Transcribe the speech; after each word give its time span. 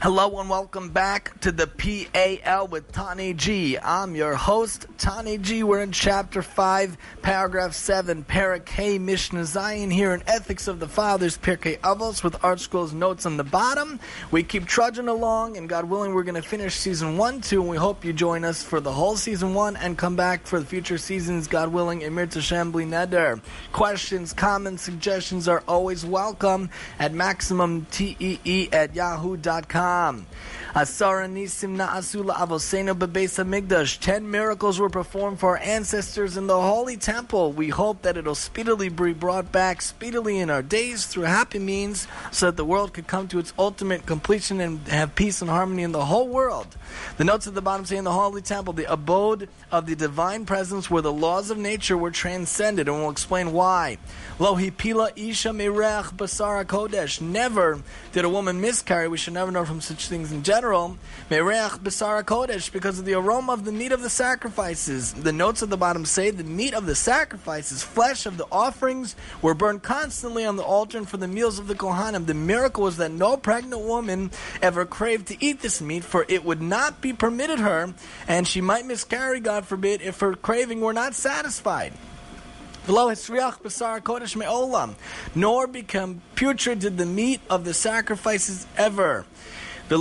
Hello 0.00 0.38
and 0.38 0.48
welcome 0.48 0.90
back 0.90 1.40
to 1.40 1.50
the 1.50 1.66
PAL 1.66 2.68
with 2.68 2.92
Tani 2.92 3.34
G. 3.34 3.76
I'm 3.76 4.14
your 4.14 4.36
host, 4.36 4.86
Tani 4.96 5.38
G. 5.38 5.64
We're 5.64 5.82
in 5.82 5.90
chapter 5.90 6.40
5, 6.40 6.96
paragraph 7.20 7.72
7, 7.72 8.22
Parak 8.22 9.00
Mishnah 9.00 9.40
Zayin 9.40 9.92
here 9.92 10.14
in 10.14 10.22
Ethics 10.28 10.68
of 10.68 10.78
the 10.78 10.86
Fathers, 10.86 11.36
Pirkei 11.36 11.80
Avos, 11.80 12.22
with 12.22 12.34
ArtScroll's 12.34 12.92
notes 12.92 13.26
on 13.26 13.38
the 13.38 13.42
bottom. 13.42 13.98
We 14.30 14.44
keep 14.44 14.66
trudging 14.66 15.08
along, 15.08 15.56
and 15.56 15.68
God 15.68 15.86
willing, 15.86 16.14
we're 16.14 16.22
going 16.22 16.40
to 16.40 16.48
finish 16.48 16.76
season 16.76 17.16
1, 17.16 17.40
2, 17.40 17.60
and 17.60 17.68
we 17.68 17.76
hope 17.76 18.04
you 18.04 18.12
join 18.12 18.44
us 18.44 18.62
for 18.62 18.78
the 18.78 18.92
whole 18.92 19.16
season 19.16 19.52
1 19.52 19.76
and 19.78 19.98
come 19.98 20.14
back 20.14 20.46
for 20.46 20.60
the 20.60 20.66
future 20.66 20.98
seasons, 20.98 21.48
God 21.48 21.72
willing, 21.72 22.02
Emir 22.02 22.28
Shambly 22.28 22.86
Neder. 22.86 23.40
Questions, 23.72 24.32
comments, 24.32 24.84
suggestions 24.84 25.48
are 25.48 25.64
always 25.66 26.06
welcome 26.06 26.70
at 27.00 27.12
MaximumTEE 27.12 28.72
at 28.72 28.94
yahoo.com. 28.94 29.87
Asara 30.74 31.26
nisim 31.26 31.76
na'asula 31.76 32.34
avosenu 32.34 32.94
bebeis 32.94 33.42
hamikdash. 33.42 33.98
Ten 34.00 34.30
miracles 34.30 34.78
were 34.78 34.90
performed 34.90 35.40
for 35.40 35.56
our 35.56 35.58
ancestors 35.58 36.36
in 36.36 36.46
the 36.46 36.60
holy 36.60 36.96
temple. 36.96 37.52
We 37.52 37.70
hope 37.70 38.02
that 38.02 38.16
it'll 38.16 38.34
speedily 38.34 38.88
be 38.88 39.14
brought 39.14 39.50
back, 39.50 39.80
speedily 39.80 40.38
in 40.38 40.50
our 40.50 40.62
days, 40.62 41.06
through 41.06 41.24
happy 41.24 41.58
means, 41.58 42.06
so 42.30 42.46
that 42.46 42.56
the 42.56 42.64
world 42.64 42.92
could 42.92 43.06
come 43.06 43.28
to 43.28 43.38
its 43.38 43.52
ultimate 43.58 44.04
completion 44.04 44.60
and 44.60 44.86
have 44.88 45.14
peace 45.14 45.40
and 45.40 45.50
harmony 45.50 45.82
in 45.82 45.92
the 45.92 46.04
whole 46.04 46.28
world. 46.28 46.76
The 47.16 47.24
notes 47.24 47.46
at 47.46 47.54
the 47.54 47.62
bottom 47.62 47.86
say 47.86 47.96
in 47.96 48.04
the 48.04 48.12
holy 48.12 48.42
temple, 48.42 48.74
the 48.74 48.92
abode 48.92 49.48
of 49.72 49.86
the 49.86 49.96
divine 49.96 50.44
presence, 50.44 50.90
where 50.90 51.02
the 51.02 51.12
laws 51.12 51.50
of 51.50 51.58
nature 51.58 51.96
were 51.96 52.10
transcended, 52.10 52.88
and 52.88 52.98
we'll 52.98 53.10
explain 53.10 53.52
why. 53.52 53.98
Lo 54.38 54.54
hipila 54.54 55.12
isha 55.16 55.48
mirech 55.48 56.14
basara 56.14 56.64
kodesh. 56.64 57.20
Never 57.20 57.82
did 58.12 58.24
a 58.24 58.28
woman 58.28 58.60
miscarry. 58.60 59.08
We 59.08 59.16
should 59.16 59.34
never 59.34 59.50
know 59.50 59.64
from 59.64 59.77
such 59.80 60.08
things 60.08 60.32
in 60.32 60.42
general. 60.42 60.96
Mereach 61.30 61.78
Besara 61.78 62.22
Kodesh, 62.22 62.70
because 62.72 62.98
of 62.98 63.04
the 63.04 63.14
aroma 63.14 63.52
of 63.52 63.64
the 63.64 63.72
meat 63.72 63.92
of 63.92 64.02
the 64.02 64.10
sacrifices. 64.10 65.12
The 65.12 65.32
notes 65.32 65.62
at 65.62 65.70
the 65.70 65.76
bottom 65.76 66.04
say 66.04 66.30
the 66.30 66.44
meat 66.44 66.74
of 66.74 66.86
the 66.86 66.94
sacrifices, 66.94 67.82
flesh 67.82 68.26
of 68.26 68.36
the 68.36 68.46
offerings, 68.50 69.16
were 69.42 69.54
burned 69.54 69.82
constantly 69.82 70.44
on 70.44 70.56
the 70.56 70.62
altar 70.62 70.98
and 70.98 71.08
for 71.08 71.16
the 71.16 71.28
meals 71.28 71.58
of 71.58 71.66
the 71.66 71.74
Kohanim. 71.74 72.26
The 72.26 72.34
miracle 72.34 72.84
was 72.84 72.96
that 72.98 73.10
no 73.10 73.36
pregnant 73.36 73.82
woman 73.82 74.30
ever 74.62 74.84
craved 74.84 75.28
to 75.28 75.44
eat 75.44 75.60
this 75.60 75.80
meat, 75.80 76.04
for 76.04 76.24
it 76.28 76.44
would 76.44 76.62
not 76.62 77.00
be 77.00 77.12
permitted 77.12 77.58
her, 77.60 77.94
and 78.26 78.46
she 78.46 78.60
might 78.60 78.86
miscarry, 78.86 79.40
God 79.40 79.66
forbid, 79.66 80.02
if 80.02 80.20
her 80.20 80.34
craving 80.34 80.80
were 80.80 80.92
not 80.92 81.14
satisfied. 81.14 81.92
Nor 85.34 85.66
become 85.66 86.22
putrid 86.34 86.78
did 86.78 86.96
the 86.96 87.04
meat 87.04 87.40
of 87.50 87.64
the 87.66 87.74
sacrifices 87.74 88.66
ever. 88.78 89.26
And 89.90 89.96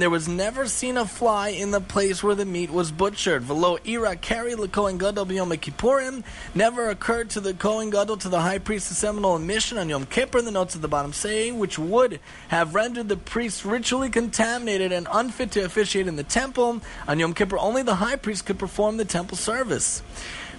there 0.00 0.10
was 0.10 0.28
never 0.28 0.68
seen 0.68 0.96
a 0.96 1.04
fly 1.04 1.48
in 1.48 1.72
the 1.72 1.80
place 1.80 2.22
where 2.22 2.36
the 2.36 2.44
meat 2.44 2.70
was 2.70 2.92
butchered. 2.92 3.42
Velo 3.42 3.78
ira 3.84 4.14
carry 4.14 4.54
the 4.54 4.68
Kohen 4.68 4.96
Gadol 4.96 5.26
b'Yom 5.26 5.52
Kippurim 5.56 6.22
never 6.54 6.88
occurred 6.88 7.30
to 7.30 7.40
the 7.40 7.52
Kohen 7.52 7.90
Gadol 7.90 8.18
to 8.18 8.28
the 8.28 8.42
high 8.42 8.58
priest 8.58 8.86
seminal 8.90 9.34
emission 9.34 9.76
on 9.76 9.88
Yom 9.88 10.06
Kippur. 10.06 10.40
The 10.40 10.52
notes 10.52 10.76
at 10.76 10.82
the 10.82 10.88
bottom 10.88 11.12
saying, 11.12 11.58
which 11.58 11.80
would 11.80 12.20
have 12.46 12.76
rendered 12.76 13.08
the 13.08 13.16
priest 13.16 13.64
ritually 13.64 14.08
contaminated 14.08 14.92
and 14.92 15.08
unfit 15.10 15.50
to 15.52 15.64
officiate 15.64 16.06
in 16.06 16.14
the 16.14 16.22
temple. 16.22 16.80
On 17.08 17.18
Yom 17.18 17.34
Kippur, 17.34 17.58
only 17.58 17.82
the 17.82 17.96
high 17.96 18.14
priest 18.14 18.46
could 18.46 18.60
perform 18.60 18.98
the 18.98 19.04
temple 19.04 19.36
service. 19.36 20.00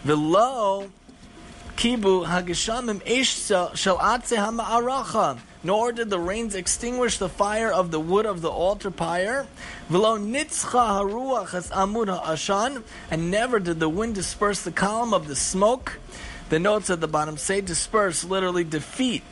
Velo 0.04 0.92
kibu 1.78 2.26
hageshamim 2.26 3.02
ish 3.08 3.38
shel 3.38 3.70
atze 4.00 4.36
hama'aracha 4.36 5.40
nor 5.68 5.92
did 5.92 6.10
the 6.10 6.18
rains 6.18 6.56
extinguish 6.56 7.18
the 7.18 7.28
fire 7.28 7.70
of 7.70 7.92
the 7.92 8.00
wood 8.00 8.26
of 8.26 8.40
the 8.40 8.50
altar 8.50 8.90
pyre. 8.90 9.46
ashan, 12.24 12.84
and 13.12 13.30
never 13.30 13.60
did 13.60 13.78
the 13.82 13.90
wind 13.90 14.16
disperse 14.16 14.62
the 14.62 14.72
column 14.72 15.14
of 15.14 15.28
the 15.28 15.36
smoke. 15.36 16.00
The 16.48 16.58
notes 16.58 16.90
at 16.90 17.02
the 17.02 17.08
bottom 17.10 17.36
say 17.36 17.60
disperse, 17.60 18.24
literally 18.24 18.64
defeat. 18.64 19.24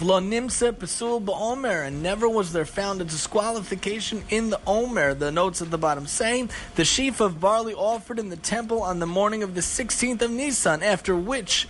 nimse 0.00 0.72
pesul 0.72 1.20
ba'omer, 1.20 1.86
and 1.86 2.02
never 2.02 2.26
was 2.26 2.52
there 2.54 2.64
found 2.64 3.02
a 3.02 3.04
disqualification 3.04 4.24
in 4.30 4.48
the 4.48 4.60
omer. 4.66 5.12
The 5.12 5.30
notes 5.30 5.60
at 5.60 5.70
the 5.70 5.76
bottom 5.76 6.06
saying 6.06 6.48
the 6.76 6.84
sheaf 6.86 7.20
of 7.20 7.42
barley 7.42 7.74
offered 7.74 8.18
in 8.18 8.30
the 8.30 8.36
temple 8.36 8.80
on 8.80 9.00
the 9.00 9.06
morning 9.06 9.42
of 9.42 9.54
the 9.54 9.60
16th 9.60 10.22
of 10.22 10.30
Nisan, 10.30 10.82
after 10.82 11.14
which 11.14 11.68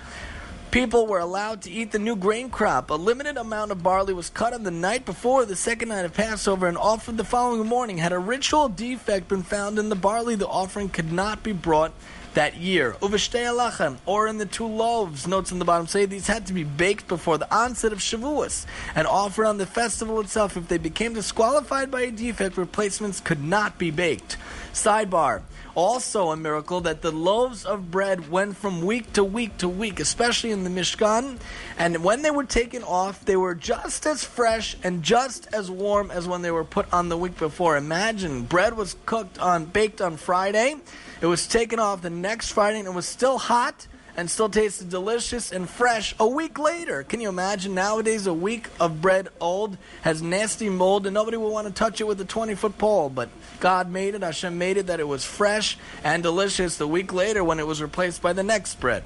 People 0.77 1.07
were 1.07 1.21
allowed 1.21 1.63
to 1.63 1.71
eat 1.71 1.93
the 1.93 1.99
new 1.99 2.15
grain 2.15 2.51
crop. 2.51 2.91
A 2.91 2.95
limited 2.97 3.39
amount 3.39 3.71
of 3.71 3.83
barley 3.83 4.13
was 4.13 4.29
cut 4.29 4.53
on 4.53 4.63
the 4.63 4.71
night 4.71 5.07
before 5.07 5.47
the 5.47 5.57
second 5.57 5.89
night 5.89 6.05
of 6.05 6.13
Passover 6.13 6.67
and 6.67 6.77
offered 6.77 7.17
the 7.17 7.25
following 7.25 7.67
morning. 7.67 7.97
Had 7.97 8.13
a 8.13 8.19
ritual 8.19 8.69
defect 8.69 9.27
been 9.29 9.43
found 9.43 9.79
in 9.79 9.89
the 9.89 9.95
barley, 9.95 10.35
the 10.35 10.47
offering 10.47 10.91
could 10.91 11.11
not 11.11 11.43
be 11.43 11.53
brought 11.53 11.95
that 12.37 12.57
year. 12.57 12.93
alachem, 13.01 13.97
or 14.07 14.29
in 14.29 14.39
the 14.39 14.47
two 14.47 14.67
loaves. 14.67 15.27
Notes 15.27 15.53
on 15.53 15.59
the 15.59 15.65
bottom 15.65 15.87
say 15.87 16.07
these 16.07 16.27
had 16.27 16.47
to 16.47 16.53
be 16.53 16.65
baked 16.65 17.09
before 17.09 17.39
the 17.39 17.55
onset 17.55 17.93
of 17.93 17.99
Shavuos 17.99 18.65
and 18.95 19.07
offered 19.07 19.47
on 19.47 19.59
the 19.59 19.67
festival 19.67 20.21
itself. 20.21 20.57
If 20.57 20.69
they 20.69 20.79
became 20.79 21.15
disqualified 21.15 21.91
by 21.91 22.03
a 22.03 22.11
defect, 22.11 22.57
replacements 22.57 23.21
could 23.21 23.43
not 23.43 23.79
be 23.79 23.91
baked. 23.91 24.37
Sidebar. 24.73 25.43
Also, 25.75 26.31
a 26.31 26.37
miracle 26.39 26.81
that 26.81 27.03
the 27.03 27.11
loaves 27.11 27.67
of 27.67 27.91
bread 27.91 28.31
went 28.31 28.57
from 28.57 28.81
week 28.81 29.13
to 29.13 29.23
week 29.23 29.59
to 29.59 29.69
week, 29.69 30.01
especially 30.01 30.51
in 30.51 30.65
the 30.65 30.71
Mishkan. 30.71 31.39
And 31.79 32.03
when 32.03 32.23
they 32.23 32.31
were 32.31 32.45
taken 32.45 32.83
off, 32.83 33.23
they 33.27 33.37
were 33.37 33.55
just 33.55 34.07
as 34.07 34.25
fresh 34.25 34.75
and 34.83 35.03
just 35.03 35.47
as 35.53 35.71
warm 35.71 36.11
as 36.11 36.27
when 36.27 36.41
they 36.41 36.51
were 36.51 36.65
put 36.65 36.91
on 36.95 37.11
the 37.11 37.17
week 37.19 37.39
before. 37.39 37.77
Imagine 37.77 38.45
bread 38.45 38.75
was 38.75 38.97
cooked 39.05 39.39
on, 39.39 39.67
baked 39.67 40.01
on 40.01 40.17
Friday. 40.17 40.77
It 41.21 41.27
was 41.27 41.47
taken 41.47 41.79
off 41.79 42.03
the 42.03 42.11
next 42.11 42.53
Friday 42.53 42.79
and 42.79 42.89
it 42.89 42.95
was 42.95 43.07
still 43.07 43.39
hot 43.39 43.87
and 44.17 44.31
still 44.31 44.49
tasted 44.49 44.89
delicious 44.89 45.53
and 45.53 45.69
fresh 45.69 46.15
a 46.19 46.27
week 46.27 46.59
later. 46.59 47.03
Can 47.03 47.21
you 47.21 47.29
imagine 47.29 47.75
nowadays 47.75 48.27
a 48.27 48.33
week 48.33 48.69
of 48.81 49.01
bread 49.01 49.29
old 49.41 49.77
has 50.03 50.23
nasty 50.23 50.69
mold 50.69 51.07
and 51.07 51.15
nobody 51.15 51.37
will 51.37 51.51
want 51.51 51.67
to 51.69 51.73
touch 51.73 52.01
it 52.01 52.07
with 52.07 52.21
a 52.21 52.25
20 52.25 52.55
foot 52.55 52.79
pole? 52.79 53.11
But 53.11 53.29
God 53.61 53.91
made 53.91 54.15
it, 54.15 54.23
Hashem 54.23 54.57
made 54.57 54.77
it 54.77 54.87
that 54.87 55.01
it 55.01 55.09
was 55.09 55.25
fresh 55.25 55.77
and 56.03 56.23
delicious 56.23 56.77
the 56.77 56.89
week 56.89 57.13
later 57.13 57.45
when 57.45 57.61
it 57.61 57.67
was 57.67 57.83
replaced 57.83 58.23
by 58.23 58.33
the 58.33 58.43
next 58.43 58.81
bread. 58.81 59.03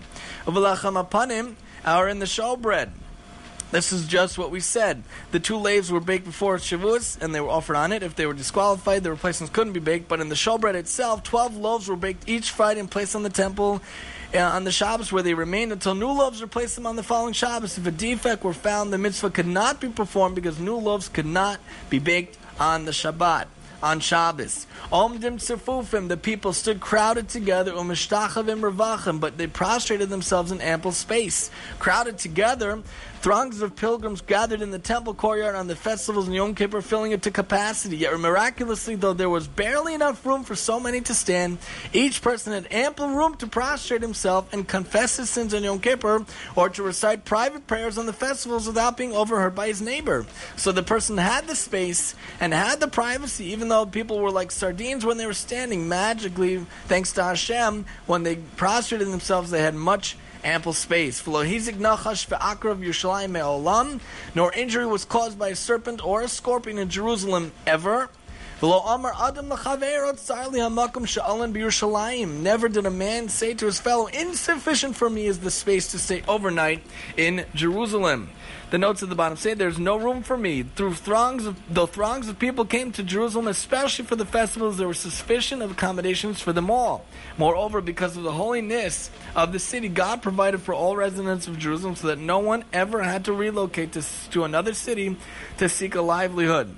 Are 1.82 2.09
in 2.09 2.19
the 2.19 2.27
showbread. 2.27 2.91
This 3.70 3.92
is 3.92 4.06
just 4.06 4.36
what 4.36 4.50
we 4.50 4.58
said. 4.58 5.04
The 5.31 5.38
two 5.38 5.56
laves 5.56 5.92
were 5.92 6.00
baked 6.00 6.25
before 6.25 6.56
Shavuos, 6.56 7.20
and 7.22 7.32
they 7.32 7.41
were 7.41 7.50
offered 7.50 7.76
on 7.76 7.92
it. 7.92 8.03
If 8.03 8.16
they 8.16 8.26
were 8.26 8.34
disqualified, 8.34 9.04
the 9.04 9.10
replacements 9.10 9.53
couldn't 9.54 9.75
be 9.75 9.81
baked. 9.81 10.08
But 10.08 10.20
in 10.20 10.28
the 10.28 10.34
showbread 10.34 10.75
itself, 10.75 11.22
12 11.22 11.56
loaves 11.56 11.88
were 11.88 11.97
baked 11.97 12.28
each 12.28 12.50
Friday 12.50 12.80
and 12.80 12.91
placed 12.91 13.14
on 13.14 13.22
the 13.22 13.30
temple 13.30 13.80
uh, 14.34 14.38
on 14.38 14.64
the 14.64 14.72
Shabbos, 14.72 15.12
where 15.12 15.22
they 15.22 15.34
remained 15.34 15.70
until 15.72 15.94
new 15.94 16.10
loaves 16.10 16.42
replaced 16.42 16.75
them 16.75 16.86
on 16.86 16.97
the 16.97 17.03
following 17.03 17.32
Shabbos. 17.32 17.78
If 17.78 17.86
a 17.86 17.92
defect 17.92 18.42
were 18.42 18.53
found, 18.53 18.92
the 18.92 18.98
mitzvah 18.98 19.30
could 19.30 19.47
not 19.47 19.80
be 19.80 19.88
performed 19.88 20.34
because 20.34 20.59
new 20.59 20.76
loaves 20.76 21.09
could 21.09 21.26
not 21.26 21.60
be 21.88 22.00
baked 22.00 22.38
on 22.59 22.84
the 22.84 22.92
Shabbat 22.92 23.47
on 23.82 24.00
Shabbos. 24.00 24.66
Omdim 24.92 25.36
tzefufim, 25.36 26.08
the 26.08 26.16
people 26.16 26.52
stood 26.52 26.80
crowded 26.80 27.28
together, 27.28 27.72
umishtachavim 27.72 28.60
revachim, 28.60 29.20
but 29.20 29.38
they 29.38 29.46
prostrated 29.46 30.08
themselves 30.08 30.52
in 30.52 30.60
ample 30.60 30.92
space. 30.92 31.50
Crowded 31.78 32.18
together, 32.18 32.82
Throngs 33.20 33.60
of 33.60 33.76
pilgrims 33.76 34.22
gathered 34.22 34.62
in 34.62 34.70
the 34.70 34.78
temple 34.78 35.12
courtyard 35.12 35.54
on 35.54 35.66
the 35.66 35.76
festivals 35.76 36.26
in 36.26 36.32
Yom 36.32 36.54
Kippur, 36.54 36.80
filling 36.80 37.12
it 37.12 37.20
to 37.24 37.30
capacity. 37.30 37.98
Yet 37.98 38.18
miraculously, 38.18 38.94
though 38.94 39.12
there 39.12 39.28
was 39.28 39.46
barely 39.46 39.92
enough 39.92 40.24
room 40.24 40.42
for 40.42 40.54
so 40.54 40.80
many 40.80 41.02
to 41.02 41.12
stand, 41.12 41.58
each 41.92 42.22
person 42.22 42.54
had 42.54 42.72
ample 42.72 43.08
room 43.08 43.36
to 43.36 43.47
prostrate 43.47 44.00
himself 44.00 44.50
and 44.54 44.66
confess 44.66 45.18
his 45.18 45.28
sins 45.28 45.52
on 45.52 45.62
Yom 45.62 45.80
Kippur, 45.80 46.24
or 46.56 46.71
to 46.71 46.83
recite 46.83 47.26
private 47.26 47.66
prayers 47.66 47.98
on 47.98 48.06
the 48.06 48.15
festivals 48.15 48.66
without 48.66 48.97
being 48.97 49.12
overheard 49.12 49.54
by 49.54 49.66
his 49.66 49.83
neighbor. 49.83 50.24
So 50.56 50.72
the 50.72 50.83
person 50.83 51.18
had 51.18 51.47
the 51.47 51.56
space 51.56 52.15
and 52.41 52.54
had 52.54 52.80
the 52.80 52.88
privacy, 52.88 53.53
even 53.53 53.68
though 53.71 53.87
people 53.87 54.19
were 54.19 54.31
like 54.31 54.51
sardines 54.51 55.05
when 55.05 55.17
they 55.17 55.27
were 55.27 55.33
standing. 55.33 55.89
Magically, 55.89 56.59
thanks 56.87 57.13
to 57.13 57.25
Hashem, 57.25 57.87
when 58.07 58.22
they 58.22 58.37
prostrated 58.37 59.09
themselves, 59.09 59.51
they 59.51 59.63
had 59.63 59.75
much 59.75 60.17
ample 60.45 60.72
space. 60.72 61.27
Nor 61.27 61.45
injury 64.53 64.87
was 64.87 65.05
caused 65.05 65.39
by 65.39 65.49
a 65.49 65.57
serpent 65.57 66.05
or 66.05 66.22
a 66.22 66.28
scorpion 66.28 66.78
in 66.78 66.91
Jerusalem 66.91 67.53
ever. 67.67 68.11
Never 72.43 72.69
did 72.69 72.84
a 72.84 72.91
man 72.91 73.31
say 73.31 73.55
to 73.55 73.65
his 73.65 73.81
fellow, 73.81 74.09
Insufficient 74.09 74.97
for 74.97 75.09
me 75.09 75.27
is 75.27 75.39
the 75.39 75.51
space 75.51 75.91
to 75.93 75.99
stay 75.99 76.22
overnight 76.28 76.83
in 77.17 77.47
Jerusalem. 77.55 78.28
The 78.71 78.78
notes 78.78 79.03
at 79.03 79.09
the 79.09 79.17
bottom 79.17 79.37
say 79.37 79.55
there's 79.55 79.81
no 79.81 79.97
room 79.97 80.22
for 80.22 80.37
me. 80.37 80.63
Through 80.63 80.95
throngs 80.95 81.45
of 81.45 81.59
the 81.72 81.89
throngs 81.89 82.28
of 82.28 82.39
people 82.39 82.65
came 82.65 82.93
to 82.93 83.03
Jerusalem, 83.03 83.49
especially 83.49 84.05
for 84.05 84.15
the 84.15 84.25
festivals, 84.25 84.78
there 84.78 84.87
were 84.87 84.95
sufficient 84.95 85.61
of 85.61 85.72
accommodations 85.72 86.41
for 86.41 86.53
them 86.53 86.71
all. 86.71 87.05
Moreover, 87.37 87.81
because 87.81 88.17
of 88.17 88.22
the 88.22 88.33
holiness 88.33 89.11
of 89.34 89.53
the 89.53 89.59
city, 89.59 89.89
God 89.89 90.22
provided 90.22 90.61
for 90.61 90.72
all 90.72 90.95
residents 90.95 91.49
of 91.49 91.59
Jerusalem 91.59 91.97
so 91.97 92.07
that 92.07 92.21
no 92.21 92.39
one 92.39 92.65
ever 92.72 93.03
had 93.03 93.25
to 93.25 93.33
relocate 93.33 93.93
to, 93.93 94.05
to 94.31 94.45
another 94.45 94.72
city 94.72 95.17
to 95.59 95.69
seek 95.69 95.97
a 95.97 96.03
livelihood. 96.03 96.75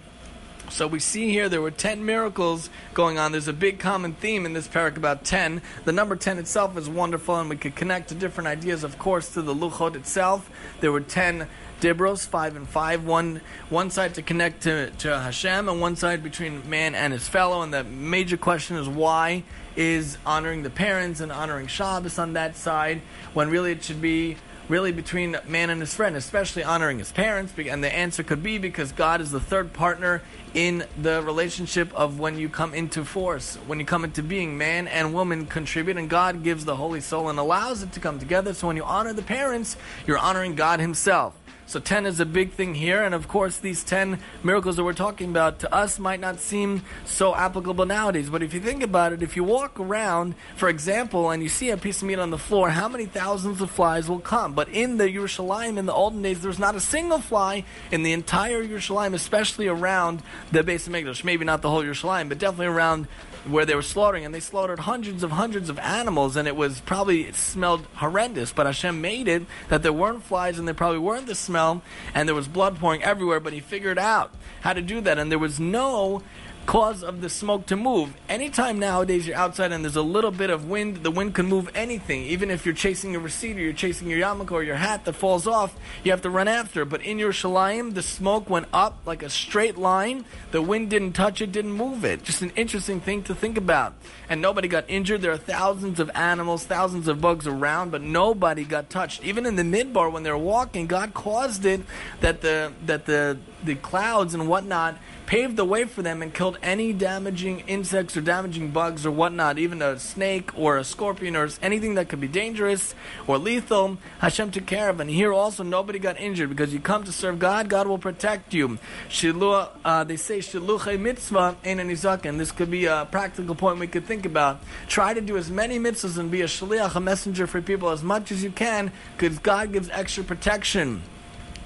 So 0.70 0.86
we 0.86 1.00
see 1.00 1.30
here 1.30 1.50
there 1.50 1.60
were 1.60 1.70
10 1.70 2.06
miracles 2.06 2.70
going 2.94 3.18
on. 3.18 3.32
There's 3.32 3.48
a 3.48 3.52
big 3.52 3.78
common 3.78 4.14
theme 4.14 4.46
in 4.46 4.54
this 4.54 4.66
parak 4.66 4.96
about 4.96 5.22
10. 5.22 5.60
The 5.84 5.92
number 5.92 6.16
10 6.16 6.38
itself 6.38 6.78
is 6.78 6.88
wonderful, 6.88 7.38
and 7.38 7.50
we 7.50 7.56
could 7.56 7.76
connect 7.76 8.08
to 8.08 8.14
different 8.14 8.48
ideas, 8.48 8.82
of 8.82 8.98
course, 8.98 9.34
to 9.34 9.42
the 9.42 9.54
Luchot 9.54 9.96
itself. 9.96 10.48
There 10.80 10.90
were 10.90 11.02
10 11.02 11.46
Dibros, 11.82 12.24
five 12.24 12.54
and 12.54 12.68
five. 12.68 13.04
One 13.04 13.40
one 13.68 13.90
side 13.90 14.14
to 14.14 14.22
connect 14.22 14.62
to, 14.62 14.90
to 14.90 15.18
Hashem, 15.18 15.68
and 15.68 15.80
one 15.80 15.96
side 15.96 16.22
between 16.22 16.70
man 16.70 16.94
and 16.94 17.12
his 17.12 17.26
fellow. 17.26 17.62
And 17.62 17.74
the 17.74 17.82
major 17.82 18.36
question 18.36 18.76
is 18.76 18.88
why 18.88 19.42
is 19.74 20.16
honoring 20.24 20.62
the 20.62 20.70
parents 20.70 21.20
and 21.20 21.32
honoring 21.32 21.66
Shabbos 21.66 22.18
on 22.18 22.34
that 22.34 22.56
side 22.56 23.00
when 23.34 23.50
really 23.50 23.72
it 23.72 23.82
should 23.82 24.00
be 24.00 24.36
really 24.68 24.92
between 24.92 25.36
man 25.48 25.70
and 25.70 25.80
his 25.80 25.92
friend, 25.92 26.14
especially 26.14 26.62
honoring 26.62 26.98
his 26.98 27.10
parents. 27.10 27.52
And 27.58 27.82
the 27.82 27.92
answer 27.92 28.22
could 28.22 28.42
be 28.42 28.58
because 28.58 28.92
God 28.92 29.20
is 29.20 29.32
the 29.32 29.40
third 29.40 29.72
partner 29.72 30.22
in 30.54 30.84
the 31.00 31.20
relationship 31.22 31.92
of 31.94 32.20
when 32.20 32.38
you 32.38 32.48
come 32.48 32.74
into 32.74 33.04
force, 33.04 33.56
when 33.66 33.80
you 33.80 33.84
come 33.84 34.04
into 34.04 34.22
being. 34.22 34.56
Man 34.56 34.86
and 34.86 35.12
woman 35.12 35.46
contribute, 35.46 35.96
and 35.96 36.08
God 36.08 36.44
gives 36.44 36.64
the 36.64 36.76
Holy 36.76 37.00
Soul 37.00 37.28
and 37.28 37.38
allows 37.38 37.82
it 37.82 37.92
to 37.92 38.00
come 38.00 38.18
together. 38.18 38.54
So 38.54 38.68
when 38.68 38.76
you 38.76 38.84
honor 38.84 39.12
the 39.12 39.22
parents, 39.22 39.76
you're 40.06 40.18
honoring 40.18 40.54
God 40.54 40.78
Himself. 40.78 41.34
So 41.72 41.80
10 41.80 42.04
is 42.04 42.20
a 42.20 42.26
big 42.26 42.52
thing 42.52 42.74
here, 42.74 43.02
and 43.02 43.14
of 43.14 43.28
course, 43.28 43.56
these 43.56 43.82
10 43.82 44.18
miracles 44.42 44.76
that 44.76 44.84
we're 44.84 44.92
talking 44.92 45.30
about 45.30 45.60
to 45.60 45.74
us 45.74 45.98
might 45.98 46.20
not 46.20 46.38
seem 46.38 46.82
so 47.06 47.34
applicable 47.34 47.86
nowadays. 47.86 48.28
But 48.28 48.42
if 48.42 48.52
you 48.52 48.60
think 48.60 48.82
about 48.82 49.14
it, 49.14 49.22
if 49.22 49.36
you 49.36 49.42
walk 49.42 49.80
around, 49.80 50.34
for 50.54 50.68
example, 50.68 51.30
and 51.30 51.42
you 51.42 51.48
see 51.48 51.70
a 51.70 51.78
piece 51.78 52.02
of 52.02 52.08
meat 52.08 52.18
on 52.18 52.28
the 52.28 52.36
floor, 52.36 52.68
how 52.68 52.90
many 52.90 53.06
thousands 53.06 53.62
of 53.62 53.70
flies 53.70 54.06
will 54.06 54.20
come? 54.20 54.52
But 54.52 54.68
in 54.68 54.98
the 54.98 55.04
Yerushalayim 55.04 55.78
in 55.78 55.86
the 55.86 55.94
olden 55.94 56.20
days, 56.20 56.42
there's 56.42 56.58
not 56.58 56.74
a 56.74 56.80
single 56.80 57.20
fly 57.20 57.64
in 57.90 58.02
the 58.02 58.12
entire 58.12 58.62
Yerushalayim, 58.62 59.14
especially 59.14 59.66
around 59.66 60.22
the 60.50 60.62
base 60.62 60.86
of 60.86 60.92
Mikdash. 60.92 61.24
Maybe 61.24 61.46
not 61.46 61.62
the 61.62 61.70
whole 61.70 61.82
Yerushalayim, 61.82 62.28
but 62.28 62.36
definitely 62.36 62.66
around 62.66 63.08
where 63.44 63.64
they 63.66 63.74
were 63.74 63.82
slaughtering, 63.82 64.24
and 64.24 64.34
they 64.34 64.40
slaughtered 64.40 64.80
hundreds 64.80 65.22
of 65.22 65.32
hundreds 65.32 65.68
of 65.68 65.78
animals, 65.78 66.36
and 66.36 66.46
it 66.46 66.56
was 66.56 66.80
probably 66.80 67.22
it 67.22 67.34
smelled 67.34 67.86
horrendous. 67.96 68.52
But 68.52 68.66
Hashem 68.66 69.00
made 69.00 69.28
it 69.28 69.42
that 69.68 69.82
there 69.82 69.92
weren't 69.92 70.22
flies, 70.22 70.58
and 70.58 70.66
there 70.66 70.74
probably 70.74 70.98
weren't 70.98 71.26
the 71.26 71.34
smell, 71.34 71.82
and 72.14 72.28
there 72.28 72.34
was 72.34 72.48
blood 72.48 72.78
pouring 72.78 73.02
everywhere. 73.02 73.40
But 73.40 73.52
He 73.52 73.60
figured 73.60 73.98
out 73.98 74.32
how 74.60 74.72
to 74.72 74.82
do 74.82 75.00
that, 75.00 75.18
and 75.18 75.30
there 75.30 75.38
was 75.38 75.58
no 75.58 76.22
cause 76.66 77.02
of 77.02 77.20
the 77.20 77.28
smoke 77.28 77.66
to 77.66 77.76
move. 77.76 78.14
Anytime 78.28 78.78
nowadays 78.78 79.26
you're 79.26 79.36
outside 79.36 79.72
and 79.72 79.84
there's 79.84 79.96
a 79.96 80.02
little 80.02 80.30
bit 80.30 80.50
of 80.50 80.68
wind, 80.68 80.98
the 80.98 81.10
wind 81.10 81.34
can 81.34 81.46
move 81.46 81.70
anything. 81.74 82.24
Even 82.24 82.50
if 82.50 82.64
you're 82.64 82.74
chasing 82.74 83.16
a 83.16 83.18
receipt 83.18 83.56
or 83.56 83.60
you're 83.60 83.72
chasing 83.72 84.08
your 84.08 84.20
yarmulke 84.20 84.52
or 84.52 84.62
your 84.62 84.76
hat 84.76 85.04
that 85.04 85.14
falls 85.14 85.46
off, 85.46 85.74
you 86.04 86.10
have 86.10 86.22
to 86.22 86.30
run 86.30 86.48
after. 86.48 86.84
But 86.84 87.02
in 87.02 87.18
Yerushalayim, 87.18 87.94
the 87.94 88.02
smoke 88.02 88.48
went 88.48 88.66
up 88.72 88.98
like 89.06 89.22
a 89.22 89.30
straight 89.30 89.76
line. 89.76 90.24
The 90.50 90.62
wind 90.62 90.90
didn't 90.90 91.12
touch 91.12 91.42
it, 91.42 91.52
didn't 91.52 91.72
move 91.72 92.04
it. 92.04 92.22
Just 92.22 92.42
an 92.42 92.52
interesting 92.56 93.00
thing 93.00 93.22
to 93.24 93.34
think 93.34 93.56
about. 93.56 93.94
And 94.28 94.40
nobody 94.40 94.68
got 94.68 94.84
injured. 94.88 95.20
There 95.20 95.32
are 95.32 95.36
thousands 95.36 96.00
of 96.00 96.10
animals, 96.14 96.64
thousands 96.64 97.08
of 97.08 97.20
bugs 97.20 97.46
around, 97.46 97.90
but 97.90 98.02
nobody 98.02 98.64
got 98.64 98.88
touched. 98.88 99.24
Even 99.24 99.46
in 99.46 99.56
the 99.56 99.62
midbar 99.62 100.10
when 100.10 100.22
they're 100.22 100.38
walking, 100.38 100.86
God 100.86 101.12
caused 101.12 101.66
it 101.66 101.82
that 102.20 102.40
the 102.40 102.72
that 102.86 103.06
the 103.06 103.38
the 103.64 103.74
clouds 103.76 104.34
and 104.34 104.48
whatnot 104.48 104.98
paved 105.26 105.56
the 105.56 105.64
way 105.64 105.84
for 105.84 106.02
them 106.02 106.22
and 106.22 106.32
killed 106.34 106.58
any 106.62 106.92
damaging 106.92 107.60
insects 107.60 108.16
or 108.16 108.20
damaging 108.20 108.70
bugs 108.70 109.06
or 109.06 109.10
whatnot, 109.10 109.58
even 109.58 109.80
a 109.80 109.98
snake 109.98 110.56
or 110.58 110.78
a 110.78 110.84
scorpion 110.84 111.36
or 111.36 111.48
anything 111.62 111.94
that 111.94 112.08
could 112.08 112.20
be 112.20 112.28
dangerous 112.28 112.94
or 113.26 113.38
lethal. 113.38 113.98
Hashem 114.18 114.50
took 114.50 114.66
care 114.66 114.88
of. 114.88 115.00
And 115.00 115.10
here 115.10 115.32
also 115.32 115.62
nobody 115.62 115.98
got 115.98 116.20
injured 116.20 116.48
because 116.48 116.72
you 116.72 116.80
come 116.80 117.04
to 117.04 117.12
serve 117.12 117.38
God, 117.38 117.68
God 117.68 117.86
will 117.86 117.98
protect 117.98 118.52
you. 118.52 118.78
Shiluah, 119.08 119.70
uh, 119.84 120.04
they 120.04 120.16
say 120.16 120.38
shiluchay 120.38 120.98
mitzvah 120.98 121.56
in 121.64 121.80
an 121.80 121.92
and 121.92 122.40
this 122.40 122.52
could 122.52 122.70
be 122.70 122.86
a 122.86 123.06
practical 123.10 123.54
point 123.54 123.78
we 123.78 123.86
could 123.86 124.06
think 124.06 124.26
about. 124.26 124.60
Try 124.88 125.14
to 125.14 125.20
do 125.20 125.36
as 125.36 125.50
many 125.50 125.78
mitzvahs 125.78 126.18
and 126.18 126.30
be 126.30 126.40
a 126.40 126.46
shaliach, 126.46 126.94
a 126.94 127.00
messenger 127.00 127.46
for 127.46 127.60
people 127.60 127.90
as 127.90 128.02
much 128.02 128.32
as 128.32 128.42
you 128.42 128.50
can 128.50 128.92
because 129.16 129.38
God 129.38 129.72
gives 129.72 129.88
extra 129.90 130.24
protection. 130.24 131.02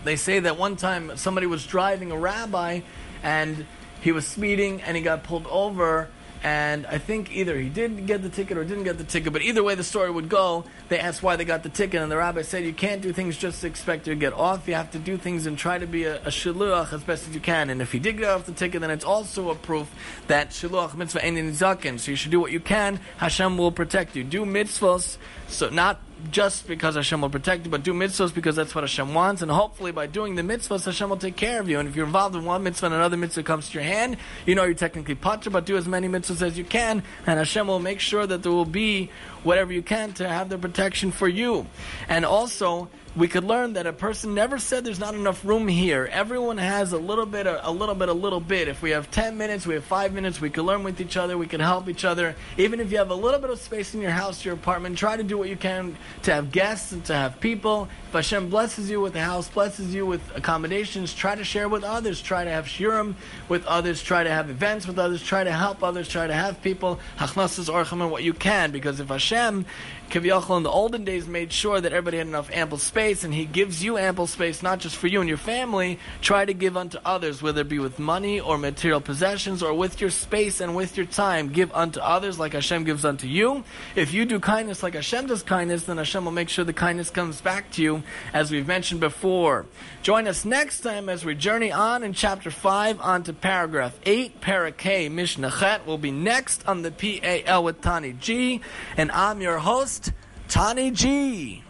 They 0.04 0.16
say 0.16 0.38
that 0.38 0.56
one 0.56 0.76
time 0.76 1.16
somebody 1.16 1.46
was 1.46 1.66
driving 1.66 2.12
a 2.12 2.16
rabbi 2.16 2.80
and 3.22 3.66
he 4.00 4.12
was 4.12 4.26
speeding 4.26 4.82
and 4.82 4.96
he 4.96 5.02
got 5.02 5.24
pulled 5.24 5.46
over 5.46 6.08
and 6.46 6.86
I 6.86 6.98
think 6.98 7.34
either 7.34 7.58
he 7.58 7.68
did 7.68 8.06
get 8.06 8.22
the 8.22 8.28
ticket 8.28 8.56
or 8.56 8.64
didn't 8.64 8.84
get 8.84 8.98
the 8.98 9.04
ticket, 9.04 9.32
but 9.32 9.42
either 9.42 9.64
way 9.64 9.74
the 9.74 9.82
story 9.82 10.10
would 10.10 10.28
go, 10.28 10.64
they 10.88 10.98
asked 10.98 11.20
why 11.20 11.34
they 11.34 11.44
got 11.44 11.64
the 11.64 11.68
ticket, 11.68 12.00
and 12.00 12.12
the 12.12 12.16
rabbi 12.16 12.42
said, 12.42 12.64
You 12.64 12.72
can't 12.72 13.02
do 13.02 13.12
things 13.12 13.36
just 13.36 13.62
to 13.62 13.66
expect 13.66 14.04
to 14.04 14.14
get 14.14 14.32
off. 14.32 14.68
You 14.68 14.74
have 14.74 14.90
to 14.92 15.00
do 15.00 15.16
things 15.16 15.46
and 15.46 15.58
try 15.58 15.78
to 15.78 15.86
be 15.86 16.04
a, 16.04 16.18
a 16.18 16.28
shiluach 16.28 16.92
as 16.92 17.02
best 17.02 17.26
as 17.26 17.34
you 17.34 17.40
can. 17.40 17.68
And 17.68 17.82
if 17.82 17.90
he 17.90 17.98
did 17.98 18.18
get 18.18 18.28
off 18.28 18.46
the 18.46 18.52
ticket, 18.52 18.80
then 18.80 18.90
it's 18.90 19.04
also 19.04 19.50
a 19.50 19.56
proof 19.56 19.92
that 20.28 20.50
shiluach 20.50 20.94
mitzvah 20.94 21.24
ain't 21.24 21.38
in 21.38 21.50
zakin. 21.50 21.98
So 21.98 22.12
you 22.12 22.16
should 22.16 22.30
do 22.30 22.38
what 22.38 22.52
you 22.52 22.60
can. 22.60 23.00
Hashem 23.16 23.58
will 23.58 23.72
protect 23.72 24.14
you. 24.14 24.22
Do 24.22 24.44
mitzvahs, 24.44 25.16
so 25.48 25.68
not 25.68 26.00
just 26.30 26.66
because 26.66 26.94
Hashem 26.94 27.20
will 27.20 27.30
protect 27.30 27.64
you, 27.64 27.70
but 27.70 27.82
do 27.82 27.92
mitzvahs 27.92 28.34
because 28.34 28.56
that's 28.56 28.74
what 28.74 28.84
Hashem 28.84 29.14
wants. 29.14 29.42
And 29.42 29.50
hopefully, 29.50 29.92
by 29.92 30.06
doing 30.06 30.34
the 30.34 30.42
mitzvahs, 30.42 30.84
Hashem 30.84 31.10
will 31.10 31.16
take 31.16 31.36
care 31.36 31.60
of 31.60 31.68
you. 31.68 31.78
And 31.78 31.88
if 31.88 31.96
you're 31.96 32.06
involved 32.06 32.34
in 32.34 32.44
one 32.44 32.62
mitzvah 32.62 32.86
and 32.86 32.94
another 32.94 33.16
mitzvah 33.16 33.42
comes 33.42 33.68
to 33.70 33.74
your 33.74 33.82
hand, 33.82 34.16
you 34.46 34.54
know 34.54 34.64
you're 34.64 34.74
technically 34.74 35.14
patra, 35.14 35.52
but 35.52 35.66
do 35.66 35.76
as 35.76 35.86
many 35.86 36.08
mitzvahs 36.08 36.42
as 36.42 36.56
you 36.56 36.64
can, 36.64 37.02
and 37.26 37.38
Hashem 37.38 37.66
will 37.66 37.80
make 37.80 38.00
sure 38.00 38.26
that 38.26 38.42
there 38.42 38.52
will 38.52 38.64
be 38.64 39.10
whatever 39.42 39.72
you 39.72 39.82
can 39.82 40.12
to 40.14 40.28
have 40.28 40.48
the 40.48 40.58
protection 40.58 41.12
for 41.12 41.28
you. 41.28 41.66
And 42.08 42.24
also, 42.24 42.88
we 43.16 43.28
could 43.28 43.44
learn 43.44 43.72
that 43.72 43.86
a 43.86 43.94
person 43.94 44.34
never 44.34 44.58
said 44.58 44.84
there's 44.84 45.00
not 45.00 45.14
enough 45.14 45.42
room 45.42 45.66
here. 45.68 46.06
Everyone 46.12 46.58
has 46.58 46.92
a 46.92 46.98
little 46.98 47.24
bit, 47.24 47.46
a, 47.46 47.66
a, 47.66 47.72
little 47.72 47.94
bit, 47.94 48.10
a 48.10 48.12
little 48.12 48.40
bit. 48.40 48.68
If 48.68 48.82
we 48.82 48.90
have 48.90 49.10
10 49.10 49.38
minutes, 49.38 49.66
we 49.66 49.74
have 49.74 49.84
5 49.84 50.12
minutes, 50.12 50.38
we 50.38 50.50
can 50.50 50.64
learn 50.64 50.82
with 50.82 51.00
each 51.00 51.16
other, 51.16 51.38
we 51.38 51.46
can 51.46 51.60
help 51.60 51.88
each 51.88 52.04
other. 52.04 52.36
Even 52.58 52.78
if 52.78 52.92
you 52.92 52.98
have 52.98 53.10
a 53.10 53.14
little 53.14 53.40
bit 53.40 53.48
of 53.48 53.58
space 53.58 53.94
in 53.94 54.02
your 54.02 54.10
house, 54.10 54.44
your 54.44 54.52
apartment, 54.52 54.98
try 54.98 55.16
to 55.16 55.22
do 55.22 55.38
what 55.38 55.48
you 55.48 55.56
can 55.56 55.96
to 56.24 56.34
have 56.34 56.52
guests 56.52 56.92
and 56.92 57.02
to 57.06 57.14
have 57.14 57.40
people. 57.40 57.88
If 58.08 58.12
Hashem 58.12 58.50
blesses 58.50 58.90
you 58.90 59.00
with 59.00 59.16
a 59.16 59.22
house, 59.22 59.48
blesses 59.48 59.94
you 59.94 60.04
with 60.04 60.20
accommodations, 60.36 61.14
try 61.14 61.34
to 61.34 61.44
share 61.44 61.70
with 61.70 61.84
others. 61.84 62.20
Try 62.20 62.44
to 62.44 62.50
have 62.50 62.66
shiurim 62.66 63.14
with 63.48 63.64
others, 63.64 64.02
try 64.02 64.24
to 64.24 64.30
have 64.30 64.50
events 64.50 64.86
with 64.86 64.98
others, 64.98 65.22
try 65.22 65.42
to 65.42 65.52
help 65.52 65.82
others, 65.82 66.06
try 66.06 66.26
to 66.26 66.34
have 66.34 66.60
people. 66.60 67.00
Hachnasas 67.18 67.72
orchim 67.72 68.10
what 68.10 68.22
you 68.22 68.34
can, 68.34 68.72
because 68.72 69.00
if 69.00 69.08
Hashem 69.08 69.64
Kaviyachal 70.10 70.58
in 70.58 70.62
the 70.62 70.70
olden 70.70 71.04
days 71.04 71.26
made 71.26 71.52
sure 71.52 71.80
that 71.80 71.92
everybody 71.92 72.18
had 72.18 72.26
enough 72.26 72.50
ample 72.52 72.78
space, 72.78 73.05
and 73.06 73.32
he 73.32 73.44
gives 73.44 73.84
you 73.84 73.98
ample 73.98 74.26
space 74.26 74.62
not 74.62 74.80
just 74.80 74.96
for 74.96 75.06
you 75.06 75.20
and 75.20 75.28
your 75.28 75.38
family. 75.38 75.98
Try 76.20 76.44
to 76.44 76.52
give 76.52 76.76
unto 76.76 76.98
others, 77.04 77.40
whether 77.40 77.60
it 77.60 77.68
be 77.68 77.78
with 77.78 78.00
money 78.00 78.40
or 78.40 78.58
material 78.58 79.00
possessions 79.00 79.62
or 79.62 79.72
with 79.72 80.00
your 80.00 80.10
space 80.10 80.60
and 80.60 80.74
with 80.74 80.96
your 80.96 81.06
time. 81.06 81.50
Give 81.50 81.72
unto 81.72 82.00
others 82.00 82.40
like 82.40 82.52
Hashem 82.54 82.82
gives 82.82 83.04
unto 83.04 83.28
you. 83.28 83.62
If 83.94 84.12
you 84.12 84.24
do 84.24 84.40
kindness 84.40 84.82
like 84.82 84.94
Hashem 84.94 85.26
does 85.26 85.44
kindness, 85.44 85.84
then 85.84 85.98
Hashem 85.98 86.24
will 86.24 86.32
make 86.32 86.48
sure 86.48 86.64
the 86.64 86.72
kindness 86.72 87.10
comes 87.10 87.40
back 87.40 87.70
to 87.72 87.82
you, 87.82 88.02
as 88.32 88.50
we've 88.50 88.66
mentioned 88.66 89.00
before. 89.00 89.66
Join 90.02 90.26
us 90.26 90.44
next 90.44 90.80
time 90.80 91.08
as 91.08 91.24
we 91.24 91.36
journey 91.36 91.70
on 91.70 92.02
in 92.02 92.12
chapter 92.12 92.50
5 92.50 93.00
on 93.00 93.22
to 93.22 93.32
paragraph 93.32 93.96
8. 94.04 94.40
Parakeh 94.40 95.10
Mishnah 95.10 95.52
Chet 95.60 95.86
will 95.86 95.98
be 95.98 96.10
next 96.10 96.66
on 96.66 96.82
the 96.82 96.90
PAL 96.90 97.62
with 97.62 97.80
Tani 97.80 98.14
G, 98.14 98.60
and 98.96 99.12
I'm 99.12 99.40
your 99.40 99.58
host. 99.58 100.12
Tani 100.48 100.90
G. 100.90 101.62